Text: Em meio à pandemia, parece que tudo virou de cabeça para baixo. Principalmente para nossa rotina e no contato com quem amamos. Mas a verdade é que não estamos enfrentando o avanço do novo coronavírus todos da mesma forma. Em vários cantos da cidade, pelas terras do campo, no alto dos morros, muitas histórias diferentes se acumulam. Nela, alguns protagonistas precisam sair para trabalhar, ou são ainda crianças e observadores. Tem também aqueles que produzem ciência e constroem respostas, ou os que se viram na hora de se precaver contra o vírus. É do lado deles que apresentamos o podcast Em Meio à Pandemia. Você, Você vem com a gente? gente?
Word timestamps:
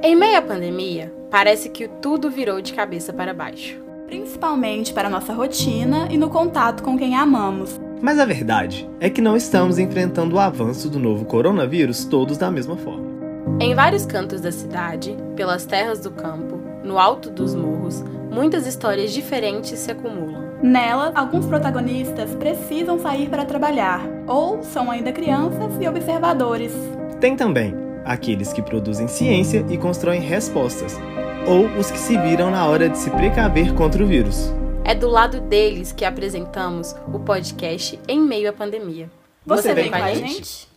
Em 0.00 0.14
meio 0.14 0.38
à 0.38 0.42
pandemia, 0.42 1.12
parece 1.28 1.68
que 1.68 1.88
tudo 1.88 2.30
virou 2.30 2.60
de 2.62 2.72
cabeça 2.72 3.12
para 3.12 3.34
baixo. 3.34 3.80
Principalmente 4.06 4.92
para 4.92 5.10
nossa 5.10 5.32
rotina 5.32 6.06
e 6.08 6.16
no 6.16 6.30
contato 6.30 6.84
com 6.84 6.96
quem 6.96 7.16
amamos. 7.16 7.80
Mas 8.00 8.20
a 8.20 8.24
verdade 8.24 8.88
é 9.00 9.10
que 9.10 9.20
não 9.20 9.36
estamos 9.36 9.76
enfrentando 9.76 10.36
o 10.36 10.38
avanço 10.38 10.88
do 10.88 11.00
novo 11.00 11.24
coronavírus 11.24 12.04
todos 12.04 12.38
da 12.38 12.48
mesma 12.48 12.76
forma. 12.76 13.08
Em 13.58 13.74
vários 13.74 14.06
cantos 14.06 14.40
da 14.40 14.52
cidade, 14.52 15.16
pelas 15.34 15.66
terras 15.66 15.98
do 15.98 16.12
campo, 16.12 16.60
no 16.84 16.96
alto 16.96 17.28
dos 17.28 17.56
morros, 17.56 18.04
muitas 18.30 18.68
histórias 18.68 19.12
diferentes 19.12 19.76
se 19.80 19.90
acumulam. 19.90 20.46
Nela, 20.62 21.10
alguns 21.12 21.44
protagonistas 21.44 22.36
precisam 22.36 23.00
sair 23.00 23.28
para 23.28 23.44
trabalhar, 23.44 24.00
ou 24.28 24.62
são 24.62 24.92
ainda 24.92 25.10
crianças 25.10 25.72
e 25.80 25.88
observadores. 25.88 26.72
Tem 27.20 27.34
também 27.34 27.87
aqueles 28.08 28.52
que 28.52 28.62
produzem 28.62 29.06
ciência 29.06 29.64
e 29.68 29.76
constroem 29.76 30.20
respostas, 30.20 30.98
ou 31.46 31.66
os 31.78 31.90
que 31.90 31.98
se 31.98 32.16
viram 32.18 32.50
na 32.50 32.66
hora 32.66 32.88
de 32.88 32.98
se 32.98 33.10
precaver 33.10 33.74
contra 33.74 34.02
o 34.02 34.06
vírus. 34.06 34.52
É 34.84 34.94
do 34.94 35.08
lado 35.08 35.40
deles 35.42 35.92
que 35.92 36.04
apresentamos 36.04 36.96
o 37.12 37.18
podcast 37.20 38.00
Em 38.08 38.20
Meio 38.20 38.48
à 38.48 38.52
Pandemia. 38.52 39.10
Você, 39.44 39.62
Você 39.62 39.74
vem 39.74 39.90
com 39.90 39.96
a 39.96 40.14
gente? 40.14 40.28
gente? 40.32 40.68